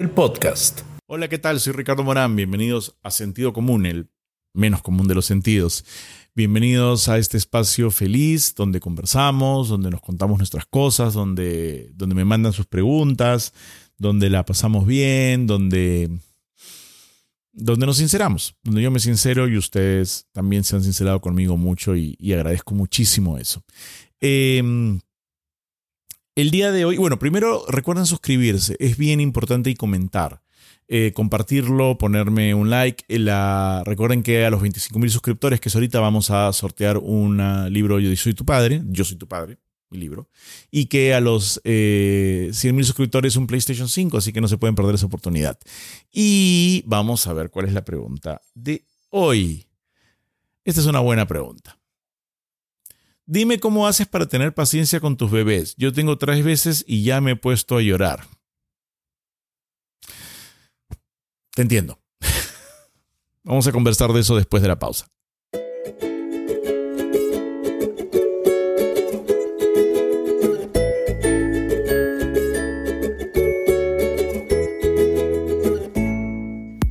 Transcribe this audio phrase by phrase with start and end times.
[0.00, 0.80] el podcast.
[1.06, 1.60] Hola, ¿qué tal?
[1.60, 2.34] Soy Ricardo Morán.
[2.34, 4.08] Bienvenidos a Sentido Común, el
[4.54, 5.84] menos común de los sentidos.
[6.34, 12.24] Bienvenidos a este espacio feliz donde conversamos, donde nos contamos nuestras cosas, donde, donde me
[12.24, 13.52] mandan sus preguntas,
[13.98, 16.10] donde la pasamos bien, donde,
[17.52, 21.94] donde nos sinceramos, donde yo me sincero y ustedes también se han sincerado conmigo mucho
[21.94, 23.62] y, agradezco muchísimo eso.
[24.18, 24.62] Eh,
[26.34, 30.42] el día de hoy, bueno, primero recuerden suscribirse, es bien importante y comentar.
[30.92, 33.04] Eh, compartirlo, ponerme un like.
[33.16, 37.40] La, recuerden que a los 25.000 suscriptores, que es ahorita, vamos a sortear un
[37.72, 39.58] libro Yo soy tu padre, Yo soy tu padre,
[39.90, 40.28] mi libro.
[40.68, 44.74] Y que a los eh, 100.000 suscriptores un PlayStation 5, así que no se pueden
[44.74, 45.60] perder esa oportunidad.
[46.10, 49.68] Y vamos a ver cuál es la pregunta de hoy.
[50.64, 51.79] Esta es una buena pregunta.
[53.32, 55.76] Dime cómo haces para tener paciencia con tus bebés.
[55.76, 58.26] Yo tengo tres veces y ya me he puesto a llorar.
[61.54, 62.00] Te entiendo.
[63.44, 65.06] Vamos a conversar de eso después de la pausa.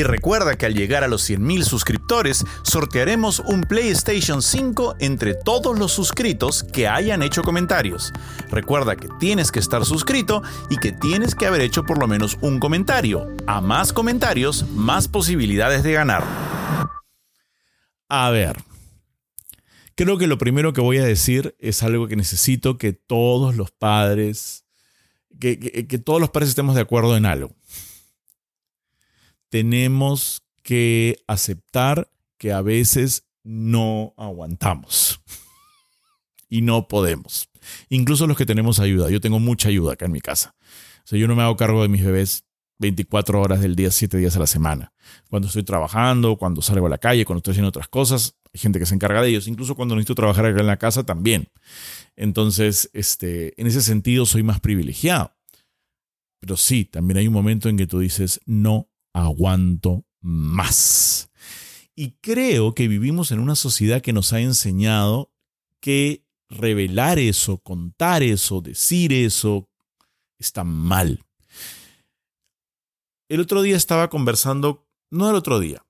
[0.00, 5.78] Y recuerda que al llegar a los 100.000 suscriptores, sortearemos un PlayStation 5 entre todos
[5.78, 8.10] los suscritos que hayan hecho comentarios.
[8.50, 12.38] Recuerda que tienes que estar suscrito y que tienes que haber hecho por lo menos
[12.40, 13.28] un comentario.
[13.46, 16.24] A más comentarios, más posibilidades de ganar.
[18.08, 18.56] A ver.
[19.96, 23.70] Creo que lo primero que voy a decir es algo que necesito que todos los
[23.70, 24.64] padres,
[25.38, 27.54] que, que todos los padres estemos de acuerdo en algo
[29.50, 35.20] tenemos que aceptar que a veces no aguantamos
[36.48, 37.48] y no podemos.
[37.88, 39.10] Incluso los que tenemos ayuda.
[39.10, 40.54] Yo tengo mucha ayuda acá en mi casa.
[41.04, 42.44] O sea, yo no me hago cargo de mis bebés
[42.78, 44.92] 24 horas del día, 7 días a la semana.
[45.28, 48.78] Cuando estoy trabajando, cuando salgo a la calle, cuando estoy haciendo otras cosas, hay gente
[48.78, 49.46] que se encarga de ellos.
[49.46, 51.48] Incluso cuando necesito trabajar acá en la casa también.
[52.16, 55.34] Entonces, este, en ese sentido soy más privilegiado.
[56.40, 61.30] Pero sí, también hay un momento en que tú dices, no aguanto más.
[61.94, 65.32] Y creo que vivimos en una sociedad que nos ha enseñado
[65.80, 69.68] que revelar eso, contar eso, decir eso,
[70.38, 71.24] está mal.
[73.28, 75.84] El otro día estaba conversando, no el otro día,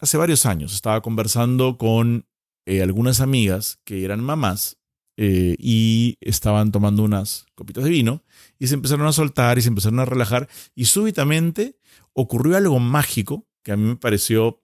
[0.00, 2.26] hace varios años, estaba conversando con
[2.66, 4.77] eh, algunas amigas que eran mamás
[5.20, 8.22] eh, y estaban tomando unas copitas de vino
[8.56, 11.76] y se empezaron a soltar y se empezaron a relajar y súbitamente
[12.12, 14.62] ocurrió algo mágico que a mí me pareció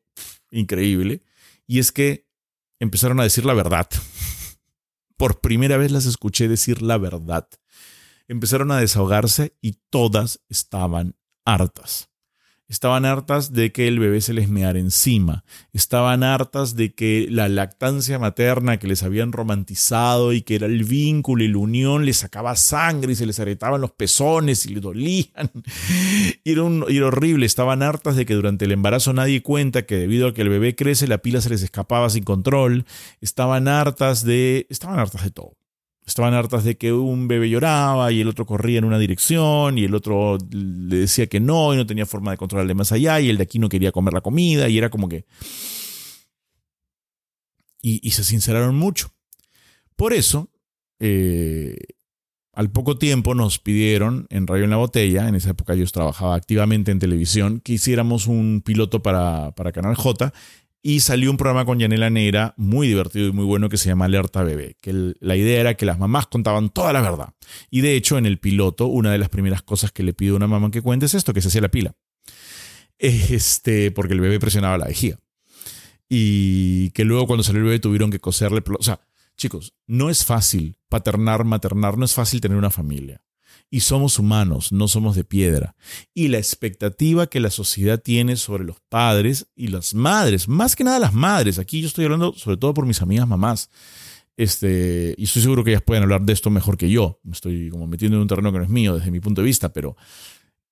[0.51, 1.23] increíble,
[1.67, 2.27] y es que
[2.81, 3.89] empezaron a decir la verdad.
[5.17, 7.49] Por primera vez las escuché decir la verdad.
[8.29, 12.11] Empezaron a desahogarse y todas estaban hartas.
[12.67, 15.45] Estaban hartas de que el bebé se les meara encima.
[15.75, 20.85] Estaban hartas de que la lactancia materna que les habían romantizado y que era el
[20.85, 24.81] vínculo y la unión les sacaba sangre y se les arretaban los pezones y le
[24.81, 25.51] dolían.
[26.45, 27.47] Y era horrible.
[27.47, 30.75] Estaban hartas de que durante el embarazo nadie cuenta que debido a que el bebé
[30.75, 32.85] crece la pila se les escapaba sin control.
[33.21, 34.67] Estaban hartas de...
[34.71, 35.57] Estaban hartas de todo.
[36.07, 39.85] Estaban hartas de que un bebé lloraba y el otro corría en una dirección y
[39.85, 43.31] el otro le decía que no y no tenía forma de controlarle más allá y
[43.31, 45.25] el de aquí no quería comer la comida y era como que...
[47.87, 49.11] Y, se sinceraron mucho.
[49.95, 50.51] Por eso,
[51.01, 51.77] eh,
[52.55, 56.35] al poco tiempo nos pidieron en Radio en la Botella, en esa época yo trabajaba
[56.35, 60.33] activamente en televisión, que hiciéramos un piloto para, para Canal J
[60.87, 64.05] y salió un programa con Yanela Negra muy divertido y muy bueno que se llama
[64.05, 67.33] Alerta Bebé, que la idea era que las mamás contaban toda la verdad.
[67.71, 70.37] Y de hecho, en el piloto, una de las primeras cosas que le pido a
[70.37, 71.97] una mamá que cuente es esto, que se hacía la pila.
[72.99, 75.19] Este, porque el bebé presionaba la vejiga.
[76.07, 78.63] Y que luego cuando salió el bebé tuvieron que coserle...
[78.79, 79.01] O sea,
[79.39, 83.25] chicos, no es fácil paternar, maternar, no es fácil tener una familia
[83.71, 85.75] y somos humanos, no somos de piedra.
[86.15, 90.85] Y la expectativa que la sociedad tiene sobre los padres y las madres, más que
[90.85, 93.71] nada las madres, aquí yo estoy hablando sobre todo por mis amigas mamás,
[94.37, 97.69] este, y estoy seguro que ellas pueden hablar de esto mejor que yo, me estoy
[97.71, 99.97] como metiendo en un terreno que no es mío desde mi punto de vista, pero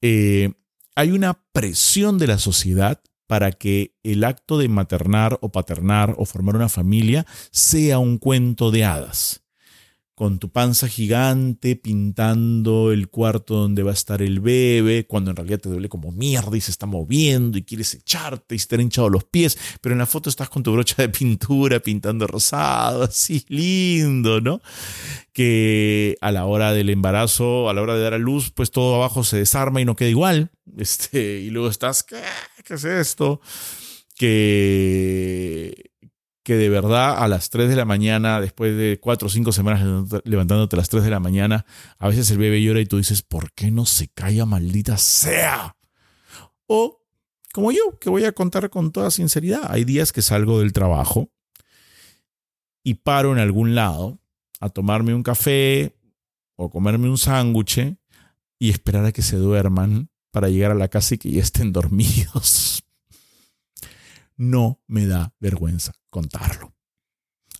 [0.00, 0.52] eh,
[0.94, 6.24] hay una presión de la sociedad para que el acto de maternar o paternar o
[6.24, 9.41] formar una familia sea un cuento de hadas
[10.14, 15.36] con tu panza gigante pintando el cuarto donde va a estar el bebé, cuando en
[15.36, 18.74] realidad te duele como mierda y se está moviendo y quieres echarte y se te
[18.74, 22.26] han hinchado los pies, pero en la foto estás con tu brocha de pintura pintando
[22.26, 24.60] rosado, así lindo, ¿no?
[25.32, 28.96] Que a la hora del embarazo, a la hora de dar a luz, pues todo
[28.96, 32.20] abajo se desarma y no queda igual, este, y luego estás, ¿qué,
[32.64, 33.40] ¿Qué es esto?
[34.14, 35.91] Que
[36.42, 40.22] que de verdad a las 3 de la mañana, después de 4 o 5 semanas
[40.24, 41.66] levantándote a las 3 de la mañana,
[41.98, 45.76] a veces el bebé llora y tú dices, ¿por qué no se calla, maldita sea?
[46.66, 47.00] O
[47.52, 51.30] como yo, que voy a contar con toda sinceridad, hay días que salgo del trabajo
[52.82, 54.18] y paro en algún lado
[54.58, 55.94] a tomarme un café
[56.56, 57.96] o comerme un sándwich
[58.58, 61.72] y esperar a que se duerman para llegar a la casa y que ya estén
[61.74, 62.82] dormidos
[64.36, 66.74] no me da vergüenza contarlo.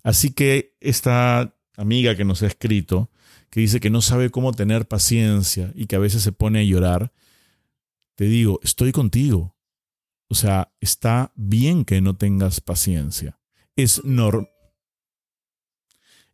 [0.03, 3.11] Así que esta amiga que nos ha escrito,
[3.51, 6.65] que dice que no sabe cómo tener paciencia y que a veces se pone a
[6.65, 7.13] llorar,
[8.15, 9.57] te digo, estoy contigo.
[10.29, 13.39] O sea, está bien que no tengas paciencia.
[13.77, 14.01] Es,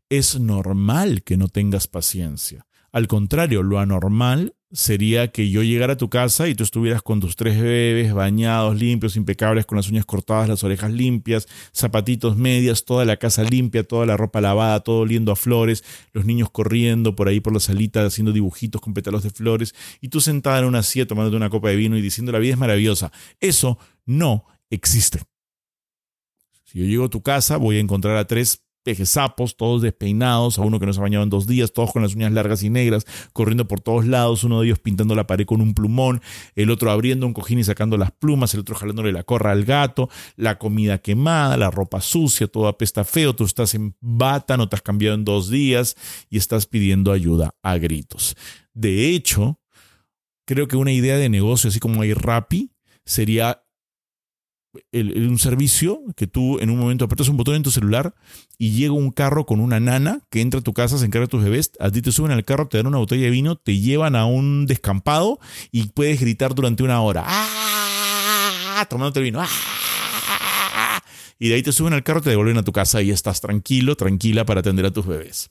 [0.09, 2.67] es normal que no tengas paciencia.
[2.93, 7.21] Al contrario, lo anormal sería que yo llegara a tu casa y tú estuvieras con
[7.21, 12.85] tus tres bebés bañados, limpios, impecables, con las uñas cortadas, las orejas limpias, zapatitos medias,
[12.85, 17.17] toda la casa limpia, toda la ropa lavada, todo oliendo a flores, los niños corriendo
[17.17, 20.67] por ahí por la salita haciendo dibujitos con pétalos de flores y tú sentada en
[20.67, 23.11] una silla tomándote una copa de vino y diciendo la vida es maravillosa.
[23.41, 25.23] Eso no existe.
[26.65, 30.63] Si yo llego a tu casa voy a encontrar a tres sapos, todos despeinados, a
[30.63, 32.71] uno que no se ha bañado en dos días, todos con las uñas largas y
[32.71, 36.21] negras, corriendo por todos lados, uno de ellos pintando la pared con un plumón,
[36.55, 39.65] el otro abriendo un cojín y sacando las plumas, el otro jalándole la corra al
[39.65, 44.69] gato, la comida quemada, la ropa sucia, todo apesta feo, tú estás en bata, no
[44.69, 45.97] te has cambiado en dos días
[46.31, 48.37] y estás pidiendo ayuda a gritos.
[48.75, 49.61] De hecho,
[50.47, 52.73] creo que una idea de negocio, así como hay Rappi,
[53.05, 53.63] sería
[54.93, 58.15] un servicio que tú en un momento apretas un botón en tu celular
[58.59, 61.31] y llega un carro con una nana que entra a tu casa, se encarga de
[61.31, 63.79] tus bebés, a ti te suben al carro, te dan una botella de vino, te
[63.79, 65.39] llevan a un descampado
[65.73, 67.25] y puedes gritar durante una hora.
[67.27, 68.87] ¡Ah!
[68.89, 69.41] Tomándote el vino.
[69.41, 69.49] ¡Ah!
[71.39, 73.97] Y de ahí te suben al carro, te devuelven a tu casa y estás tranquilo,
[73.97, 75.51] tranquila para atender a tus bebés.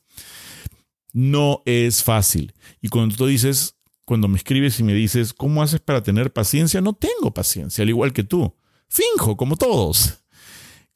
[1.14, 2.54] No es fácil.
[2.81, 6.81] Y cuando tú dices, cuando me escribes y me dices, ¿cómo haces para tener paciencia?
[6.81, 8.54] No tengo paciencia, al igual que tú.
[8.89, 10.24] Finjo, como todos,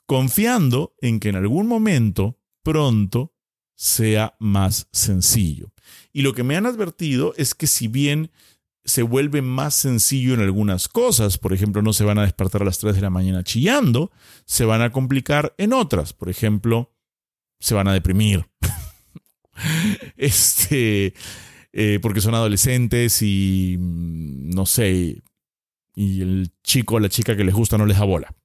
[0.06, 3.34] confiando en que en algún momento, pronto,
[3.76, 5.72] sea más sencillo.
[6.14, 8.32] Y lo que me han advertido es que si bien
[8.84, 12.66] se vuelve más sencillo en algunas cosas, por ejemplo, no se van a despertar a
[12.66, 14.12] las 3 de la mañana chillando,
[14.46, 16.94] se van a complicar en otras, por ejemplo,
[17.60, 18.46] se van a deprimir.
[20.18, 21.14] este,
[21.74, 25.22] eh, porque son adolescentes y, mm, no sé,
[25.96, 28.36] y el chico o la chica que les gusta no les da bola.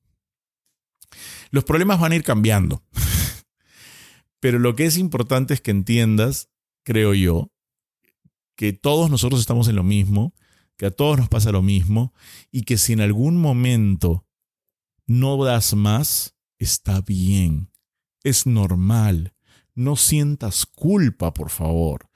[1.51, 2.83] Los problemas van a ir cambiando.
[4.41, 6.51] Pero lo que es importante es que entiendas,
[6.85, 7.53] creo yo,
[8.57, 10.35] que todos nosotros estamos en lo mismo,
[10.77, 12.13] que a todos nos pasa lo mismo
[12.51, 14.27] y que si en algún momento
[15.07, 17.71] no das más, está bien.
[18.23, 19.35] Es normal.
[19.75, 22.11] No sientas culpa, por favor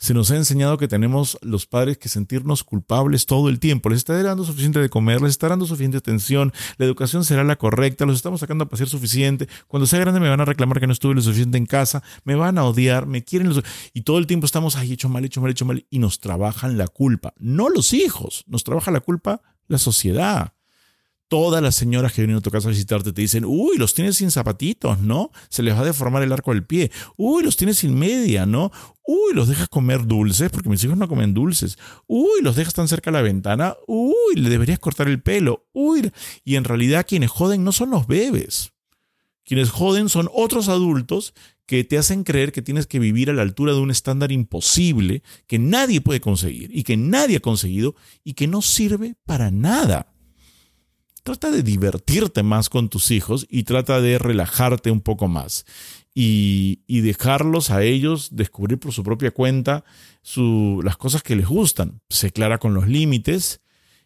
[0.00, 3.90] se nos ha enseñado que tenemos los padres que sentirnos culpables todo el tiempo.
[3.90, 7.56] Les está dando suficiente de comer, les está dando suficiente atención, la educación será la
[7.56, 9.46] correcta, los estamos sacando a pasear suficiente.
[9.68, 12.34] Cuando sea grande me van a reclamar que no estuve lo suficiente en casa, me
[12.34, 13.52] van a odiar, me quieren.
[13.92, 15.86] Y todo el tiempo estamos, ahí hecho mal, hecho mal, hecho mal.
[15.90, 17.34] Y nos trabajan la culpa.
[17.38, 20.54] No los hijos, nos trabaja la culpa la sociedad
[21.30, 24.16] todas las señoras que vienen a tu casa a visitarte te dicen, uy, los tienes
[24.16, 25.30] sin zapatitos, ¿no?
[25.48, 26.90] Se les va a deformar el arco del pie.
[27.16, 28.72] Uy, los tienes sin media, ¿no?
[29.06, 31.78] Uy, los dejas comer dulces, porque mis hijos no comen dulces.
[32.08, 33.76] Uy, los dejas tan cerca de la ventana.
[33.86, 35.68] Uy, le deberías cortar el pelo.
[35.72, 36.10] Uy,
[36.44, 38.72] y en realidad quienes joden no son los bebés.
[39.44, 41.32] Quienes joden son otros adultos
[41.64, 45.22] que te hacen creer que tienes que vivir a la altura de un estándar imposible
[45.46, 50.12] que nadie puede conseguir y que nadie ha conseguido y que no sirve para nada.
[51.22, 55.66] Trata de divertirte más con tus hijos y trata de relajarte un poco más
[56.14, 59.84] y, dejarlos a ellos descubrir por su propia cuenta
[60.82, 62.00] las cosas que les gustan.
[62.08, 63.60] Sé clara con los límites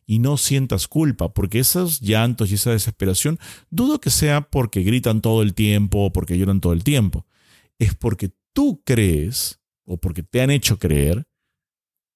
[0.06, 3.38] y no sientas culpa, porque esos llantos y esa desesperación
[3.70, 7.26] dudo que sea porque gritan todo el tiempo o porque lloran todo el tiempo.
[7.78, 11.26] Es porque tú crees o porque te han hecho creer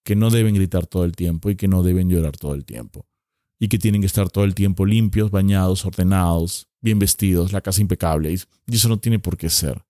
[0.04, 3.06] que no deben gritar todo el tiempo y que no deben llorar todo el tiempo
[3.58, 7.80] y que tienen que estar todo el tiempo limpios, bañados, ordenados, bien vestidos, la casa
[7.80, 8.32] impecable.
[8.32, 9.84] Y eso no tiene por qué ser.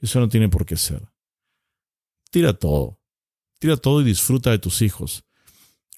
[0.00, 1.08] Eso no tiene por qué ser.
[2.30, 2.98] tira todo.
[3.58, 5.24] Tira todo y disfruta de tus hijos.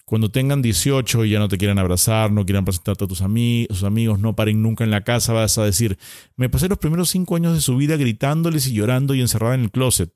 [0.05, 3.83] Cuando tengan 18 y ya no te quieran abrazar, no quieran presentarte a tus amigos,
[3.83, 5.97] amigos, no paren nunca en la casa, vas a decir,
[6.35, 9.61] me pasé los primeros cinco años de su vida gritándoles y llorando y encerrada en
[9.61, 10.11] el closet.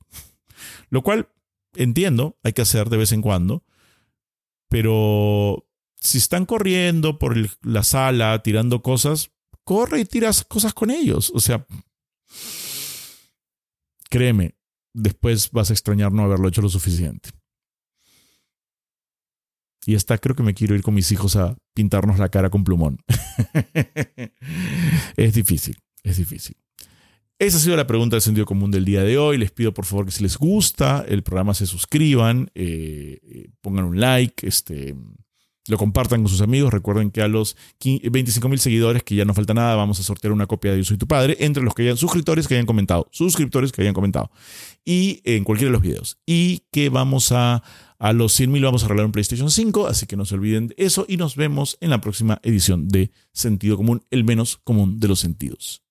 [0.90, 1.30] Lo cual
[1.76, 3.64] entiendo, hay que hacer de vez en cuando,
[4.68, 5.66] pero
[6.06, 9.32] si están corriendo por la sala tirando cosas,
[9.64, 11.32] corre y tiras cosas con ellos.
[11.34, 11.66] O sea,
[14.10, 14.56] créeme,
[14.94, 17.30] después vas a extrañar no haberlo hecho lo suficiente.
[19.88, 22.64] Y está, creo que me quiero ir con mis hijos a pintarnos la cara con
[22.64, 22.98] plumón.
[25.18, 26.58] es difícil, es difícil.
[27.38, 29.38] Esa ha sido la pregunta del sentido común del día de hoy.
[29.38, 33.86] Les pido por favor que si les gusta el programa se suscriban, eh, eh, pongan
[33.86, 34.96] un like, este,
[35.68, 36.74] lo compartan con sus amigos.
[36.74, 40.32] Recuerden que a los 25 mil seguidores, que ya no falta nada, vamos a sortear
[40.32, 43.08] una copia de Yo Soy Tu Padre entre los que hayan suscriptores que hayan comentado,
[43.12, 44.32] suscriptores que hayan comentado,
[44.84, 46.18] y en cualquiera de los videos.
[46.26, 47.64] Y que vamos a,
[48.00, 50.68] a los 100 mil vamos a regalar un PlayStation 5, así que no se olviden
[50.68, 55.00] de eso y nos vemos en la próxima edición de Sentido Común, el menos común
[55.00, 55.85] de los sentidos.